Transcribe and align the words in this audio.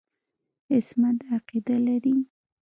عصمت 0.71 1.17
عقیده 1.33 1.75
لري. 1.85 2.15